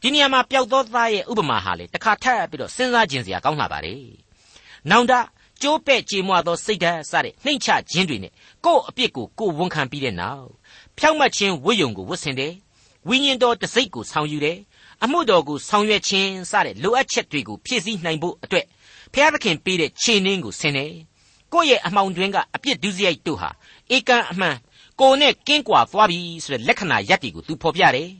[0.00, 4.02] ဒီနေရာမှာပျောက်သောသားရဲ့ဥပမာဟာလေတစ်ခါထပ်ပြီးတော့စဉ်းစားခြင်းစရာကောင်းလာပါတယ်
[4.90, 5.12] နောင်တ
[5.62, 8.32] ကျိုးပဲ့ကြေမွသောစိတ်ဓာတ်စတဲ့နှိမ့်ချခြင်းတွေနဲ့
[8.64, 10.48] ကိုယ့်အပြစ်ကိုကိုယ်ဝန်ခံပြီးတဲ့နောက်
[10.98, 12.54] ဖြောက်မှတ်ခြင်းဝိယုံကိုဝတ်ဆင်တယ်
[13.08, 14.58] ဝိညာဉ်တော်တစိ့ကိုဆောင်ယူတယ်
[15.04, 18.66] အမှုတော်ကိုဆောင်ရွက်ခြင်းစတဲ့လိုအပ်ချက်တွေကိုဖြည့်ဆည်းနိုင်ဖို့အတွက်
[19.12, 20.92] ဖျားသခင်ပေးတဲ့ခြေနှင်းကိုဆင်တယ်
[21.52, 23.50] ကိုယ့်ရဲ့အမှောင်တွင်းကအပြစ်ဒုစရိုက်တို့ဟာ
[23.96, 24.56] ဧကန်အမှန်
[25.00, 28.10] ကိုနဲ့ကင်းကွာသွားပြီဆိုတဲ့လက္ခဏာရပ်တွေကိုသူဖော်ပြတယ်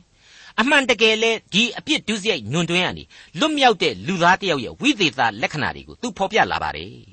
[0.59, 3.03] အမှန်တကယ်လဲဒီအပြစ်ဒုစရိုက်ညွန်တွင်းကနေ
[3.39, 7.10] လွတ်မြောက်တဲ့လူသားတစ်ယောက်ရဲ့ဝိသေသလက္ခဏာတွေကိုသူဖော်ပြလာပါတယ်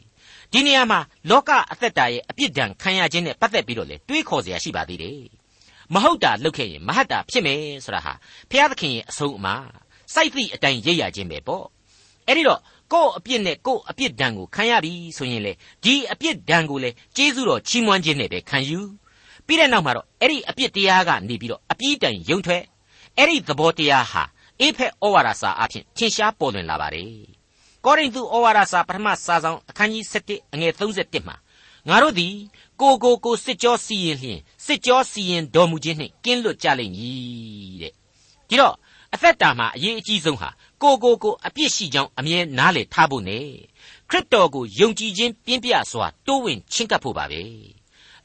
[0.52, 1.00] ဒီနေရာမှာ
[1.30, 5.22] လောကအသက်တာရဲ့အပြစ်ဒဏ်ခံရခြင်းနဲ့ပတ်သက်ပြီးတော့လေတွေးခေါ်เสียရှိပါသေးတယ်
[5.94, 8.14] မဟုတ်တာလုပ်ခဲ့ရင်မဟတ်တာဖြစ်မယ်ဆိုတာဟာ
[8.50, 9.48] ဘုရားသခင်ရဲ့အဆုံးအမ
[10.14, 11.66] စိုက်သည့်အတိုင်းရိပ်ရခြင်းပဲပေါ့
[12.28, 12.60] အဲ့ဒီတော့
[12.94, 15.54] ကိုယ့်အပြစ်နဲ့ကိုယ့်အပြစ်ဒဏ်ကိုခံရပြီဆိုရင်လေ
[15.84, 18.80] ဒီအပြစ်ဒဏ်ကိုလေကျေးဇူးတော်ချီးမွမ်းခြင်းနဲ့ပဲခံယူ
[19.48, 22.64] ပြီးတဲ့နောက်မှာတော့အဲ့ဒီအပြစ်တရားကနေပြီးတော့အပြည့်တိုင်ယုံထွက်
[23.18, 24.24] အဲ့ဒီသဘောတရားဟာ
[24.60, 27.12] အေဖက်ဩဝါဒစာအဖြစ်ထင်ရှားပေါ်လွင်လာပါတယ်
[27.89, 31.37] ကောရိန္သုဩဝါဒစာပထမစာဆောင်အခန်းကြီး7အငယ်31မှာ
[31.89, 32.35] ငါတို့သည်
[32.81, 37.93] ကိုကိုကိုစစ်ကြောစီရင်လျင်စစ်ကြောစီရင်တော်မူခြင်းနှင့်ကင်းလွတ်ကြလိမ့်မည်တဲ့
[38.49, 38.75] ဒီတော့
[39.15, 40.49] အသက်တာမှာအရေးအကြီးဆုံးဟာ
[40.83, 43.39] ကိုကိုကိုအပြစ်ရှိကြောင်းအမြဲနားလည်ထားဖို့ ਨੇ
[44.11, 47.41] ခရစ်တော်ကိုယုံကြည်ခြင်းပြင်းပြစွာတိုးဝင်ချင့်ကပ်ဖို့ပါပဲ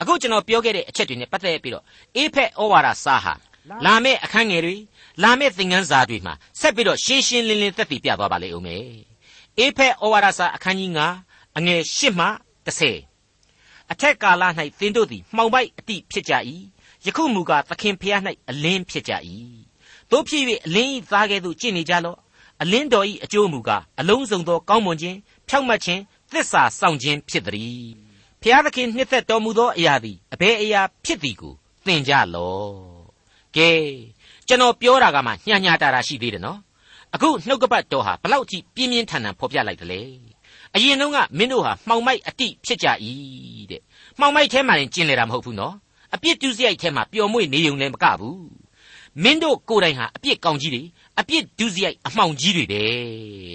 [0.01, 1.83] အခုကျွန်တော်ပြောခဲ့တဲ့အချက်တွေနဲ့ပတ်သက်ပြီးတော့
[2.15, 3.33] အေဖက်ဩဝါဒစာဟာ
[3.85, 4.75] လာမယ့်အခန်းငယ်တွေ
[5.23, 9.12] လာမယ့်သင်ခန်းစာတွေမှာဆက်ပြီးတော့ရှင်းရှင်းလင်းလင်းသက်သေပြသွားပါလိမ့်ဦးမယ်
[9.59, 10.91] အေဖက်ဩဝါဒစာအခန်းကြီး
[11.25, 12.27] 9အငယ်8မှ
[13.07, 14.43] 10အထက်ကာလ၌
[14.79, 16.33] သင်တို့သည်မှောင်ပိုက်အတိဖြစ်ကြ၏
[17.05, 19.13] ယခုမူကားသခင်ဖျား၌အလင်းဖြစ်ကြ၏
[20.11, 22.17] တို့ဖြစ်၍အလင်းဤသားကဲ့သို့ကျင့်နေကြလော့
[22.61, 25.17] အလင်းတော်ဤအကျိုးမူကားအလုံးစုံသောကောင်းမွန်ခြင်း
[25.49, 27.87] ဖြောက်မှတ်ခြင်းသစ္စာစောင့်ခြင်းဖြစ်သည်
[28.41, 31.53] ဖျားသခင်နှစ်သက်တော်မူသောအရာသည်အဘယ်အရာဖြစ်သည်ကို
[31.85, 32.73] သင်ကြလော့
[33.55, 33.69] ကဲ
[34.47, 36.59] ကျွန်တော်ပြောတာကမှညှညာတာတာရှိသေးတယ်နော်
[37.15, 40.01] အခုနှုတ်ကပတ်တော်ဟာဘလောက်ကြီးပြင်းပြင်းထန်ထန်ဖော်ပြလိုက်တယ်လေ
[40.75, 42.87] အရင်တုန်းကမင်းတို့ဟာမှောင်မိုက်အတိဖြစ်ကြ၏
[43.71, 43.81] တဲ့
[44.19, 45.75] မှောင်မိုက်ထဲမှာရင်ကျင်လေတာမဟုတ်ဘူးနော်
[46.13, 48.45] အပြစ်ဒုစရိုက်ထဲမှာပျော်မွေ့နေုံလည်းမကဘူး
[49.23, 50.83] မင်းတို့ကိုယ်တိုင်ဟာအပြစ်ကောင်ကြီးတွေ
[51.19, 52.81] အပြစ်ဒုစရိုက်အမှောင်ကြီးတွေပဲ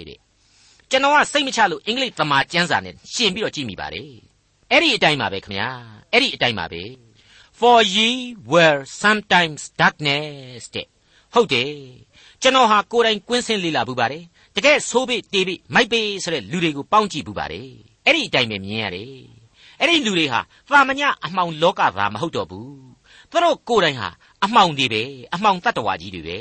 [0.07, 0.19] တဲ့
[0.89, 4.11] ကျွန်တော်ကစိတ်မချလို့အင်္ဂလိပ်သမာကျမ်းစာနဲ့ရှင်ပြီးတော့ကြည့်မိပါတယ်
[4.71, 5.69] အဲ့ဒီအတိုင်းပါပဲခင်ဗျာ
[6.11, 6.83] အဲ့ဒီအတိုင်းပါပဲ
[7.59, 8.09] for ye
[8.51, 10.87] were sometimes darkness တဲ့
[11.33, 11.71] ဟုတ်တယ်
[12.41, 14.23] ကျွန်တော်ဟာကိုယ်တိုင်ကွင်းဆင်းလေ့လာဘူးပါတယ်
[14.55, 17.69] တကယ်ဆိုးပိတေးပိမိုက်ပိဆိုတဲ့လူတွေကိုပေါင်းကြည့်ဘူးပါတယ်
[18.05, 19.13] အဲ့ဒီအတိုင်းပဲမြင်ရတယ်
[19.79, 22.69] အဲ့ဒီလူတွေဟာသာမညအမှောင်လောကသားမဟုတ်တော့ဘူး
[23.31, 24.09] သူတို့ကိုယ်တိုင်ဟာ
[24.45, 25.03] အမှောင်တွေပဲ
[25.33, 26.37] အမှောင်တတ္တဝါကြီးတွေပဲ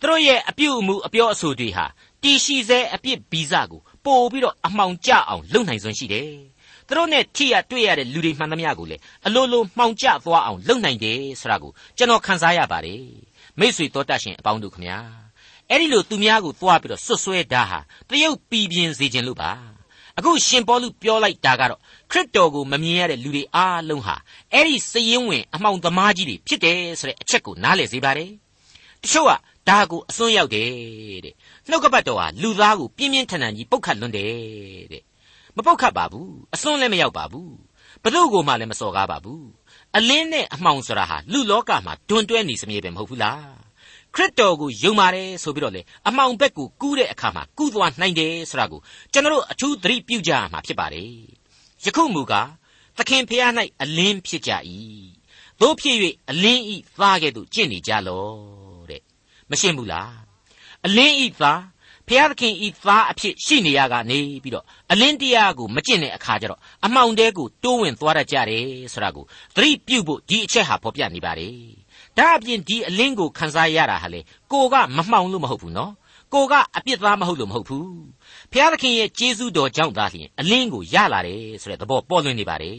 [0.00, 1.84] သူတို့ရဲ့အပြုအမူအပြောအဆိုတွေဟာ
[2.22, 6.30] တီရှိစေအပြစ်ဗီဇကိုပို့ပြီးတော့အမှောင်ကျအောင်လုပ်နိုင်စွမ်းရှိတယ်
[6.86, 8.96] သူတို့နဲ့ထိရတွေ့ရတဲ့လူတွေမှန်သမျှကိုလေ
[9.26, 13.02] အလိုလိုမှောင်ကျသွားအောင်လုပ်နိုင်တယ်ဆိုတာကိုကျွန်တော်ခန်းစားရပါတယ်
[13.58, 14.98] မိษွေတော်တတ်ရှင်အပေါင်းတို့ခမညာ
[15.70, 17.78] အဲ့ဒီလိုသူများကိုသွားပြီးတော့ဆွတ်ဆွဲတာဟာ
[18.08, 19.50] တရုတ်ပြည်ပြင်းစေခြင်းလို့ပါ
[20.18, 21.80] အခုရှင်ပေါလုပြောလိုက်တာကတော့
[22.10, 24.16] ခရစ်တော်ကိုမမြင်ရတဲ့လူတွေအားလုံးဟာ
[24.52, 28.30] အဲ့ဒီစည်ရင်ဝင်အမှောင်သမားကြီးတွေဖြစ်တယ်ဆိုတဲ့အချက်ကိုနားလည်စေပါတယ်
[29.02, 29.32] တချို့က
[29.68, 30.68] ဒါကိုအစွန်းရောက်တယ်
[31.24, 31.34] တဲ့
[31.68, 34.30] နှုတ်ကပတ်တော်ဟာလူသားကိုပြင်းပြင်းထန်ထန်ကြီးပုတ်ခတ်လွန်းတယ်
[34.92, 35.02] တဲ့
[35.56, 37.52] မပုတ်ခတ်ပါဘူးအစွန်းလည်းမရောက်ပါဘူး
[38.02, 39.44] ဘသူ့ကိုမှလည်းမစော်ကားပါဘူး
[39.96, 43.60] အလင်းနဲ့အမှောင်ဆိုတာဟာလူလောကမှာတွန်တွဲနေစမြဲပဲမဟုတ်ဘူးလား
[44.14, 48.80] ခရစ်တော်ကိုယုံပါတယ်ဆိုပြီးတော့လေအမှောင်ဘက်ကိုကူးတဲ့အခါမှာကူးသွားနိုင်တယ်ဆိုတာကို
[49.12, 51.12] ကျွန်တော်တို့အထူးသတိပြုကြရမှာဖြစ်ပါတယ်
[51.84, 52.50] ယခုမူကား
[52.96, 54.52] သခင်ဖျား၌အလင်းဖြစ်ကြ၏
[55.60, 55.96] တို့ဖြစ်၍
[56.30, 58.26] အလင်းဤသားကဲ့သို့ကျင့်နေကြလော
[58.90, 59.02] တဲ့
[59.50, 60.14] မရှင်းဘူးလား
[60.86, 61.62] အလင်းဤသား
[62.10, 69.24] ဖျားသခင်ဤသားအဖြစ်ရှိနေရကနေပြီးတော့အလင်းတရားကိုမကျင့်တဲ့အခါကျတော့အမှောင်တဲကိုတိုးဝင်သွားတတ်ကြတယ်ဆိုတာကို
[69.56, 71.54] သတိပြုဖို့ဒီအချက်ဟာဖော်ပြနေပါတယ်
[72.18, 74.20] ဒါအပြင်ဒီအလင်းကိုခန်းစားရတာဟာလေ
[74.52, 75.92] ကိုကမမှောင်လို့မဟုတ်ဘူးနော်
[76.34, 77.90] ကိုကအပြစ်သားမဟုတ်လို့မဟုတ်ဘူး
[78.52, 82.76] ဖျားသခင်ရဲ့ကျေးဇူးတော်ကြောင့်သာလျှင်အလင်းကိုရလာတယ်ဆိုတဲ့သဘောပေါ်လွင်နေပါတယ်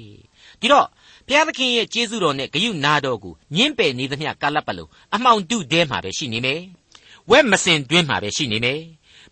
[0.60, 0.88] ဒီတော့
[1.28, 6.62] ဘုရားသခင်ရဲ့ကျေးဇူးတော်နဲ့ဂရုနာတော်ကိုညှင်းပယ်နေသမျှကာလပတ်လုံးအမှောင်တုတဲမှာပဲရှိနေမယ်
[7.30, 8.82] ဝဲမစင်တွင်းမှာပဲရှိနေမယ်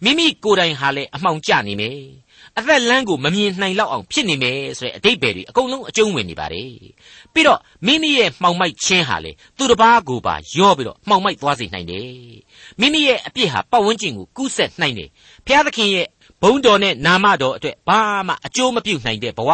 [0.03, 1.99] မိမိကိုယ်တိုင်ဟာလည်းအမှောင်ကျနေမယ်
[2.57, 6.71] အသက်လမ်းကိုမမြင်နိုင်လောက်အောင်ဖြစ်နေမယ်ဆိုတဲ့အတိတ်ပဲတွေအကုန်လုံးအကျုံးဝင်နေပါတယ်
[7.33, 12.09] ပြီးတော့မိမိရဲ့မှောင်မိုက်ခြင်းဟာလေသူတစ်ပါးကိုပါရောပြီးတော့မှောင်မိုက်သွားစေနိုင်တယ်
[12.79, 15.09] မိမိရဲ့အပြစ်ဟာပတ်ဝန်းကျင်ကိုကူးဆက်နိုင်တယ်
[15.45, 16.07] ဘုရားသခင်ရဲ့
[16.41, 19.51] ဘုန်းတော်နဲ့နာမတော်အတွက်ဘာမှအကျိုးမပြုနိုင်တဲ့ဘဝ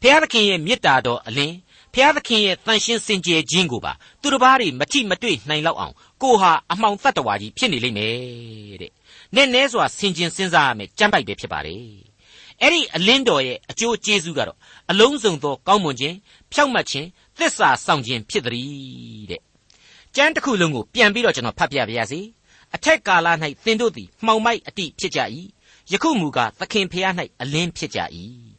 [0.00, 1.56] ဘုရားသခင်ရဲ့မေတ္တာတော်အလင်း
[1.94, 8.92] ဘုရားသခင်ရဲ့တန်ရှင်းစင်ကြယ်ခြင်းကိုပါသူတစ်ပါးတွေမထိမတွေ့နိုင်လောက်အောင်ကိုဟာအမှောင်တတ္တဝါကြီးဖြစ်နေလိမ့်မယ်တဲ့။
[9.34, 11.76] နဲ့နဲစွာဆင်ခြင်စဉ်းစားရမယ်ကြမ်းပိုက်ပဲဖြစ်ပါလေ။
[12.62, 14.58] အဲ့ဒီအလင်းတော်ရဲ့အကျိုးကျေးဇူးကတော့
[14.90, 16.16] အလုံးစုံသောကောင်းမွန်ခြင်း
[16.52, 19.40] ဖြောက်မှတ်ခြင်းသစ္စာဆောင်ခြင်းဖြစ်သည်တဲ့။
[20.14, 22.20] ကျမ်းတစ်ခုလုံးကိုပြန်ပြီးတော့ကျွန်တော်ဖတ်ပြပါရစေ။
[22.74, 23.28] အထက်ကာလ၌
[23.64, 25.20] သင်တို့သည်မှောင်မိုက်အတိဖြစ်ကြ၏။
[25.92, 27.98] ယခုမူကားသခင်ဖျား၌အလင်းဖြစ်ကြ၏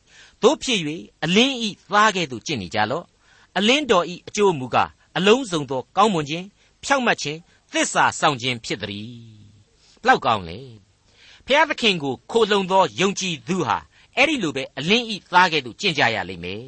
[0.42, 0.80] ။တို့ဖြစ်၍
[1.24, 3.06] အလင်းဤသားကဲ့သို့ကျင့်နေကြလော့။
[3.58, 6.46] အလင်းတော်ဤအကျိုးမူကားအလုံးစုံသောကောင်းမွန်ခြင်း
[6.84, 7.40] ဖြောက်မှတ်ခြင်း
[7.74, 9.39] သစ္စာဆောင်ခြင်းဖြစ်သည်
[10.02, 10.60] ဘလောက်ကောင်းလဲ
[11.46, 13.78] ဖျားသခင်ကိုခိုလုံသောယုံကြည်သူဟာ
[14.18, 16.64] အဲ့ဒီလိုပဲအလင်းဤသားကဲ့သို့ကျင့်ကြရလိမ့်မယ်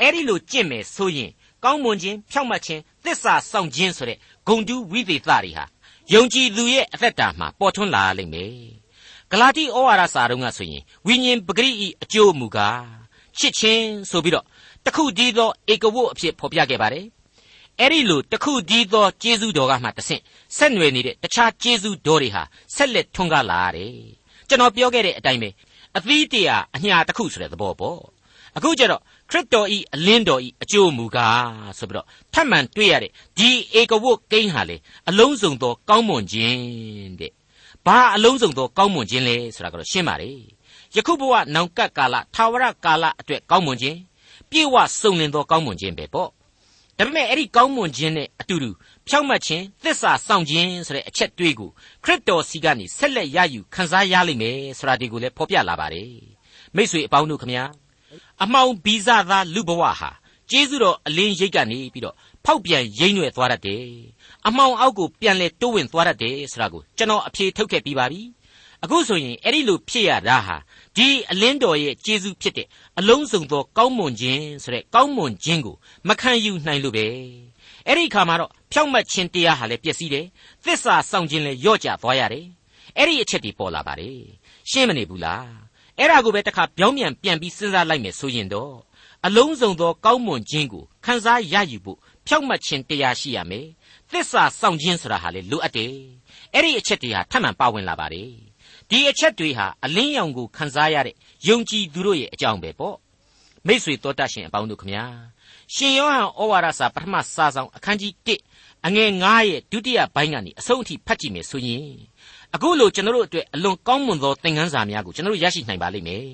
[0.00, 1.30] အဲ့ဒီလိုကျင့်မယ်ဆိုရင်
[1.64, 5.64] ကောင်းမွန်ခြင်းဖြောင့်မတ်ခြင်းသစ္စာဆောင်ခြင်းဆိုတဲ့ဂုံတူးဝိသေသတွေဟာ
[6.12, 8.54] ယုံကြည်သူရဲ့အသက်တာမှာပေါ်ထွန်းလာလိမ့်မယ်
[9.30, 12.84] ဂလာတိဩဝါဒစာတုန်းကဆိုရင်ဝိညာဉ်ပဂရိဤအကျိုးမူကား
[13.38, 14.44] ချစ်ခြင်းဆိုပြီးတော့
[14.84, 17.06] တခုတည်းသောဧကဝတ်အဖြစ်ဖော်ပြခဲ့ပါတယ်
[17.80, 20.22] အဲ့ဒီလိုတခုတည်းသောကျေးဇူးတော်ကမှတဆင့်
[20.56, 22.42] ဆက်နွယ်နေတဲ့တခြားကျေးဇူးတော်တွေဟာ
[22.74, 23.94] ဆက်လက်ထွန်းကားလာရတယ်
[24.48, 25.48] ကျွန်တော်ပြောခဲ့တဲ့အတိုင်းပဲ
[25.96, 28.00] အသီးတရာအညာတစ်ခုဆိုတဲ့သဘောပေါ့
[28.56, 34.76] အခုကျတော့ခရစ်တော်ဤအလင်းတော်ဤအကျိုးမူကားဆိုပြီးတော့ထပ်မံတွေ့ရတဲ့ဒီဧကဝတ်ကိန်းဟာလေ
[35.08, 37.32] အလုံးစုံသောကောင်းမွန်ခြင်းတဲ့
[37.86, 40.30] ဘာအလုံးစုံသောကောင်းမွန်ခြင်းလဲဆိုတာကတော့ရှင်းပါလေ
[40.94, 43.98] ယခုဘဝနောင်ကပ်ကာလထာဝရကာလအတွက်ကောင်းမွန်ခြင်း
[44.50, 46.30] ပြေဝစုံလင်သောကောင်းမွန်ခြင်းပဲပေါ့
[47.02, 48.70] ဒါပေမဲ့အဲ့ဒီကောင်းမွန်ခြင်းနဲ့အတူတူ
[49.08, 51.70] ဖြောင့်မတ်ခြင်းသစ္စာစောင့်ခြင်းဆိုတဲ့အချက်တွေးကို
[52.04, 56.10] ခရစ်တော်စီကနေဆက်လက်ရယူခံစားရလိမ့်မယ်ဆိုတာဒီကိုလည်းဖော်ပြလာပါတယ်
[56.74, 57.64] မိတ်ဆွေအပေါင်းတို့ခမညာ
[58.42, 60.10] အမှောင်ဘီဇသားလူဘဝဟာ
[60.50, 63.84] ကျေးဇူးတော်အလင်းရိတ်ကနေပြီးတော့ဖောက်ပြန်ရိမ့်ွယ်သွားတတ်တယ်
[64.46, 68.22] အမှောင်အောက်ကိုပြန်လဲတိုးဝင်သွားတတ်တယ်ဆိုတာကိုကျွန်တော်အဖြေထုတ်ခဲ့ပြီးပါပြီ
[68.84, 70.56] အခုဆိုရင်အဲ့ဒီလိုဖြစ်ရတာဟာ
[70.96, 72.66] ဒီအလင်းတော်ရဲ့ကျေးဇူးဖြစ်တဲ့
[72.98, 75.76] အလုံးစုံသောကောင်းမွန်ခြင်းဆိုတဲ့ကောင်းမွန်ခြင်းကို
[76.08, 77.06] မခံယူနိုင်လို့ပဲ
[77.86, 80.26] အဲ့ဒီခါမှာတော့ဖြောင့်မတ်ခြင်းတရားဟာလည်းပျက်စီးတယ်
[80.64, 82.46] သစ္စာစောင့်ခြင်းလည်းယော့ကျသွားရတယ်
[82.96, 84.18] အဲ့ဒီအချက်တွေပေါ်လာပါတယ်
[84.70, 85.46] ရှင်းမနေဘူးလား
[85.98, 88.74] အဲ့ဒါကိုပဲတခါပြောင်းပြန်ပြန်ပြီးစဉ်းစားလိုက်မယ်ဆိုရင်တော့
[89.26, 93.66] အလုံးစုံသောကောင်းမွန်ခြင်းကိုခံစားရယူဖို့ဖြောင့်မတ်ခြင်းတရားရှိရမယ်
[94.10, 95.94] သစ္စာစောင့်ခြင်းဆိုတာဟာလေလိုအပ်တယ်
[96.54, 98.30] အဲ့ဒီအချက်တွေဟာထပ်မံပါဝင်လာပါတယ်
[98.92, 101.14] ဒီအချက်တွေဟာအလင်းရောင်ကိုခံစားရတဲ့
[101.48, 102.96] ယုံကြည်သူတို့ရဲ့အကြောင်းပဲပေါ့
[103.66, 105.04] မိษွေတော်တတ်ရှင်အပေါင်းတို့ခမညာ
[105.74, 108.12] ရှင်ယောဟန်ဩဝါဒစာပထမစာဆောင်အခန်းကြီး
[108.50, 111.86] 1အငယ်9ရဲ့ဒုတိယပိုင်းကနေအဆုံးအထိဖတ်ကြည့်မယ်ဆိုရင်
[112.54, 116.26] အခုလိုကျွန်တော်တို့အတွက်အလွန်ကောင်းမွန်သောသင်ခန်းစာများကိုကျွန်တော်တို့ရရှိနိုင်ပါလိမ့်မယ်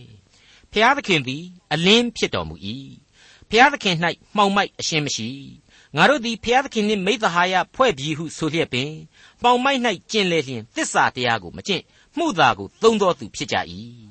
[0.72, 2.54] ဖျားသခင်သည်အလင်းဖြစ်တော်မူ၏
[3.50, 3.96] ဖျားသခင်၌
[4.36, 5.28] မှောင်မိုက်အရှင်းမရှိ
[5.96, 8.90] ငါတို့သည်ဖျားသခင်နှင့်မိသဟာယဖွဲ့ပြီးဟုဆိုလျက်ပင်
[9.42, 11.82] မှောင်မိုက်၌ကျင်လေလျင်သစ္စာတရားကိုမကျင့်
[12.18, 13.56] မှုသာကိုသုံးတော်သူဖြစ်ကြ၏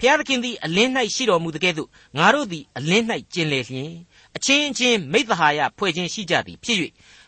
[0.00, 3.92] ဖျားသခင်သည်အလင်း၌ရှိတော်မူတဲ့ကဲ့သို့ငါတို့သည်အလင်း၌ကျင်လေလျင်
[4.36, 6.78] အချင်းချင်းမိသဟာယဖွဲ့ခြင်းရှိကြသည်ဖြစ်၍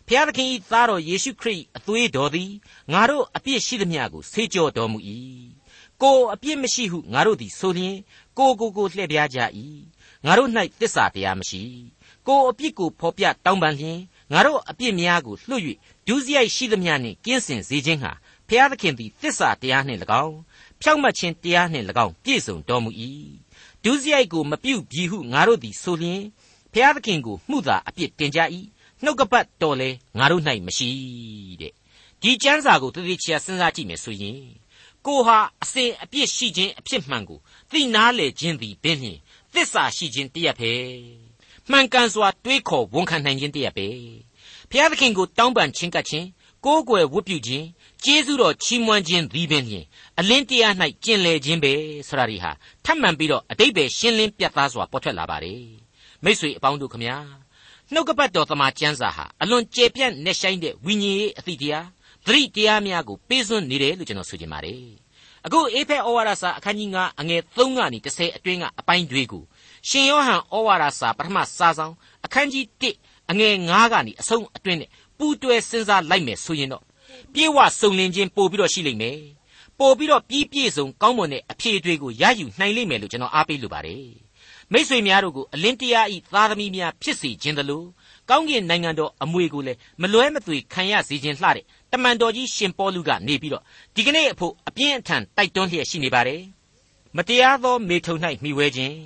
[0.06, 2.50] ဖျားသခင်၏သားတော်ယေရှုခရစ်အသွေးတော်သည်
[2.92, 4.98] ငါတို့အပြစ်ရှိသမျှကိုဆေးကြောတော်မူ၏
[6.02, 7.96] ကိုအပြစ်မရှိဟုငါတို့သည်ဆိုလျင်
[8.38, 9.38] ကိုကိုကိုလှည့်ပြားကြ၏
[10.26, 11.62] ငါတို့၌တစ္ဆာတရားမရှိ
[12.26, 13.98] ကိုအပြစ်ကိုဖော်ပြတောင်းပန်လျင်
[14.32, 15.62] ငါတို့အပြစ်များကိုလွှတ်၍
[16.06, 18.12] ဒုစရိုက်ရှိသမျှနှင့်ကင်းစင်စေခြင်းဟာ
[18.52, 20.36] ဖျားသခင်သည်တစ္ဆာတရားနှင့်၎င်း
[20.80, 22.90] ဖြောင့်မတ်ခြင်းတရားနှင့်၎င်းပြည့်စုံတော်မူ၏
[23.84, 26.22] ဒုစရိုက်ကိုမပြုတ်ပြီဟုငါတို့သည်ဆိုလျင်
[26.72, 28.40] ဖျားသခင်ကိုမှုသာအပြစ်တင်ကြ၏
[29.02, 30.90] နှုတ်ကပတ်တော်လဲငါတို့၌မရှိ
[31.60, 31.72] တဲ့
[32.22, 34.40] ဒီကျမ်းစာကိုတတိချာစဉ်းစားကြည့်မယ်ဆိုရင်
[35.06, 37.38] ကိုဟာအစဉ်အပြစ်ရှိခြင်းအဖြစ်မှန်ကို
[37.70, 39.18] သိနာလေခြင်းသည်ပင်လျင်
[39.54, 40.72] သစ္စာရှိခြင်းတည်းရပဲ
[41.70, 43.88] မှန်ကန်စွာတွေးခေါ်ဝန်ခံနိုင်ခြင်းတည်းရပဲ
[44.70, 46.26] ဖျားသခင်ကိုတောင်းပန်ခြင်းကပ်ခြင်း
[46.64, 47.66] ကိုးကွယ်ဝတ်ပြုခြင်း
[48.04, 49.84] ကျေးဇူးတော်ချီးမွမ်းခြင်းသည်ပင်လျင်
[50.18, 51.72] အလင်းတရား၌ကျင်လည်ခြင်းပဲ
[52.08, 52.50] ဆိုတာဒီဟာ
[52.84, 55.62] ထပ်မံပြီးတော့အတိတ်ပဲရှင်းလင်းပြတ်သားစွာပေါ်ထွက်လာပါတယ်
[56.24, 57.16] မိ쇠အပေါင်းတို့ခမညာ
[57.92, 61.86] နှုတ်ကပတ်တော်သမာကျမ်းစာဟာအလွန်ကျေပြန့်နေဆိုင်တဲ့ဝိညာဉ်ရေးအသည့်တရား
[62.26, 64.84] သတိတရားများကိုပေးစွန့်နေတယ်လို့ကျွန်တော်ဆိုချင်ပါတယ်
[65.46, 69.42] အခုအေဖက်ဩဝါဒစာအခန်းကြီး9အငယ်3ကနေ10အတွင်းကအပိုင်းတွေကို
[69.88, 72.64] ရှင်ယောဟန်ဩဝါဒစာပထမစာဆောင်အခန်းကြီး
[72.98, 76.84] 1အငယ်9ကနေအဆုံးအတွင်းနဲ့ပူးတွဲစဉ်းစားလိုက်မယ်ဆိုရင်တော့
[77.34, 79.18] ပြေဝစုံလင်ခြင်းပို့ပြီးတော့ရှိလိမ့်မယ်
[79.78, 84.06] ပို့ပြီးတော့ပြီးပြည့်စုံကောင်းမွန်တဲ့အဖြေတွေကိုရယူနိုင်လိမ့်မယ်လို့ကျွန်တော်အားပေးလိုပါတယ်
[84.72, 87.86] မိษွေများတို့ကိုအလင်းတရားဤသားသမီးများဖြစ်စေခြင်းတလို့
[88.30, 93.62] ကောင်းကင်နိုင်ငံတော်အမွေကိုလည်းမလွဲမသွေခံရစေခြင်းလှတဲ့တမန်တော်ကြီးရှင်ပေါလုကနေပြီးတော့
[93.94, 96.42] ဒီကနေ့အဖို့အပြင်းအထန်တိုက်တွန်းလျက်ရှိနေပါတယ်
[97.16, 98.96] မတရားသောမေထုံ၌မှီဝဲခြင်း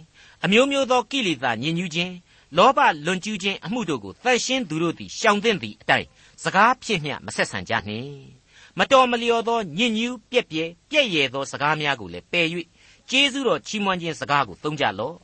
[0.45, 2.15] အမျိုးမျိုးသောကိလေသာညင်ညူးခြင်း
[2.57, 6.07] လောဘလွန်ကျူးခြင်းအမှုတို့ကိုသတ်ရှင်းသူတို့သည်ရှောင်သင့်သည့်အတိုင်း
[6.43, 8.45] စကားဖြစ်မျှမဆက်ဆံကြနှင့်
[8.79, 12.47] မတော်မလျော်သောညစ်ညူးပြက်ပြဲပြက်ရယ်သောစကားများကိုလည်းပယ်၍
[13.11, 15.17] ကျေးဇူးတော်ချီးမွမ်းခြင်းစကားကိုသုံးကြလော့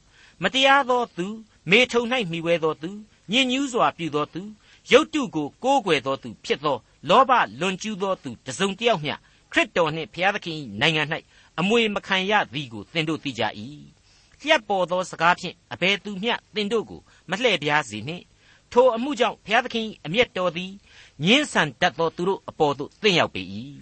[0.43, 1.27] မတရားသောသူ
[1.71, 2.91] မေထုံ၌မှီဝဲသောသူ
[3.33, 4.43] ညစ်ညူးစွာပြုသောသူ
[4.91, 6.77] ရုတ်တုကိုကိုးကွယ်သောသူဖြစ်သော
[7.09, 9.15] လောဘလွန်ကျူးသောသူတစုံတစ်ယောက်မျှ
[9.53, 11.03] ခရစ်တော်နှင့်ဘုရားသခင်၏နိုင်ငံ၌
[11.61, 13.43] အမွေမခံရသည်ကိုသင်တို့သိကြ၏
[14.41, 18.25] လျှက်ပေါ်သောစကားဖြင့်အဘယ်သူမျှသင်တို့ကိုမလှည့်ပြားစေနှင့်
[18.73, 20.73] ထိုအမှုကြောင့်ဘုရားသခင်၏အမျက်တော်သည်
[21.25, 23.43] ညှင်းဆန်တတ်သောသူတို့အပေါ်သို့သင်ရောက်ပေ၏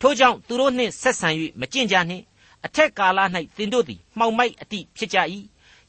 [0.00, 1.28] ထိုကြောင့်သူတို့နှင့်ဆက်ဆံ၍
[1.60, 2.24] မကျင့်ကြနှင့်
[2.64, 3.18] အထက်ကာလ၌
[3.56, 5.18] သင်တို့သည်မှောင်မိုက်အတိဖြစ်ကြ၏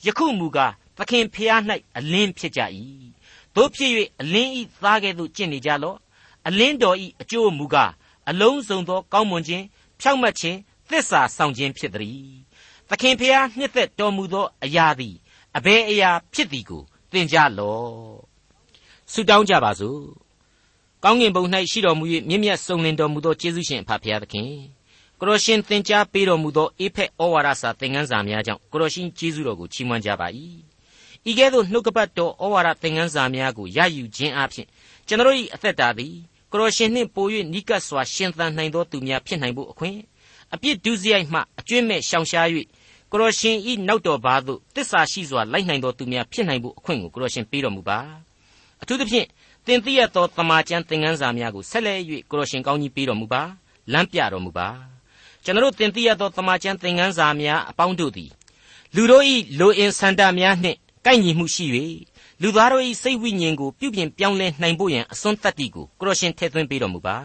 [0.06, 1.62] ယခုမူကားသခင်ဖျား၌
[1.98, 2.62] အလင်းဖြစ်ကြ၏
[3.56, 5.98] တို့ဖြစ်၍အလင်းဤသားကဲ့သို့ကျင့်နေကြလော့
[6.48, 7.92] အလင်းတော်ဤအကျိုးမူကား
[8.30, 9.66] အလုံးစုံသောကောင်းမွန်ခြင်း
[10.00, 10.58] ဖြောင့်မတ်ခြင်း
[10.90, 12.30] သစ္စာဆောင်ခြင်းဖြစ်သည်
[12.90, 15.16] သခင်ဖျားနှစ်သက်တော်မူသောအရာသည်
[15.58, 18.29] အဘယ်အရာဖြစ်သည်ကိုသင်ကြလော့
[19.14, 20.00] ဆုတောင်းကြပါစို့
[21.04, 24.50] ကောင်းကင်ဘုံ၌ရှိတော်မူ၍မြင့်မြတ်စုံလင်တော်မူသောယေရှုရှင်အဖဖျားသခင်
[25.20, 30.28] ကိုရရှင်သင်ကြားပေးတော်မူသောအေဖက်ဩဝါဒစာသင်ခန်းစာများကြောင့်ကိုရရှင်ကျေးဇူးတော်ကိုချီးမွမ်းကြပါ၏
[31.30, 34.68] ဤကဲ့သို့နှုတ်ကပတ်တော်ဩဝါဒသင်ခန်းစာများကိုရယူခြင်းအပြင်
[35.08, 36.14] ကျွန်တော်၏အသက်တာသည်
[36.52, 39.98] ကိုရရှင်နှင့်ပို၍နိကတ်စွာရှင်သန်နိုင်သောသူများဖြစ်နိုင်ဖို့အခွင့်
[40.54, 42.48] အပြစ်ဒုစရိုက်မှအကျွင့်မဲ့ရှောင်ရှား၍
[43.12, 48.29] ကိုရရှင်ဤနောက်တော်ဘာသို့တစ္ဆာရှိစွာလိုက်နိုင်သောသူများဖြစ်နိုင်ဖို့အခွင့်ကိုကိုရရှင်ပေးတော်မူပါ
[48.82, 49.28] အထူးသဖြင့်
[49.66, 53.42] သင်သိရသောတမန်ကျမ်းသင်ခန်းစာများကိုဆက်လက်၍ကိုရရှင်ကောင်းကြီးပေးတော်မူပါ
[53.94, 54.68] လမ်းပြတော်မူပါ
[55.44, 58.32] ကျွန်တော်သင်သိရသောတမန်ကျမ်းသင်ခန်းစာများအပေါင်းတို့သည်
[58.96, 59.24] လူတို့၏
[59.60, 61.66] လိုအင်ဆန္ဒများနှင့်ကကိုက်ညီမှုရှိ၍
[62.42, 67.18] လူသားတို့၏စိတ်ဝိညာဉ်ကိုပြုပြင်ပြောင်းလဲနိုင်ဖို့ရန်အစွန်းတတ္တိကိုကိုရရှင်ထည့်သွင်းပေးတော်မူပါ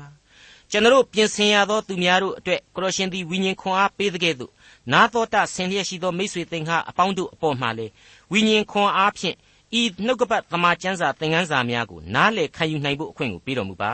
[0.71, 4.53] ကျွန်တော်ပြင်ဆင်ရသောသူများတို့အတွက်ကိုရရှင်သည်ဝိညာဉ်ခွန်အားပေးတဲ့ကဲ့သို့
[4.93, 7.87] နာတော်တာဆင်လျက်ရှိသောမိတ်ဆွေသင်္ဟာအပေါင်းတို့အပေါ်မှာလေ
[8.33, 9.37] ဝိညာဉ်ခွန်အားဖြင့်
[9.81, 13.93] ဤနှုတ်ကပတ်သမာကျမ်းစာသင်ခန်းစာများကိုနားလည်ခံယူနိုင်ဖို့အခွင့်ကိုပေးတော်မူပါ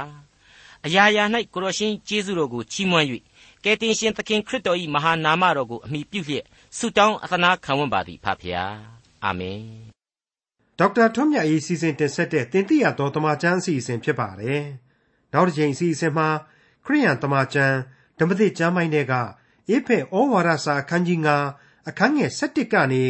[0.87, 3.07] အရာရာ၌ကိုရရှင်ကျေးဇူးတော်ကိုချီးမွမ်း၍
[3.65, 6.45] ကယ်တင်ရှင်သခင်ခရစ်တော်၏မဟာနာမတော်ကိုအမိပြုလျက်
[6.79, 8.75] ဆုတောင်းအသနာခံဝန်ပါသည်ဖဖျား
[9.25, 9.63] အာမင်
[10.79, 14.63] ဒေါက်တာထွန်းမြတ်၏စီစဉ်တင်ဆက်တဲ့တင်ပြတော်တမချန်းအစီအစဉ်ဖြစ်ပါတယ်
[15.33, 16.29] နောက်တစ်ချိန်အစီအစဉ်မှာ
[16.85, 17.77] ခရိယန်တမချန်း
[18.19, 19.15] ဓမ္မသစ်ကျမ်းပိုင်းတွေက
[19.69, 21.19] အေဖဲဩဝါဒစာအခန်းကြီး
[21.55, 23.05] 9အခန်းငယ်7ကနေ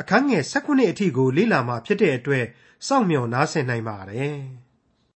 [0.00, 2.44] အခန်းငယ်19အထိကိုလေ့လာမှာဖြစ်တဲ့အတွက်
[2.86, 4.38] စောင့်မျှော်နားဆင်နိုင်ပါတယ်။